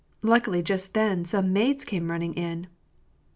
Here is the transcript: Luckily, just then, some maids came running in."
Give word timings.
Luckily, 0.23 0.63
just 0.63 0.95
then, 0.95 1.25
some 1.25 1.53
maids 1.53 1.85
came 1.85 2.09
running 2.09 2.33
in." 2.33 2.65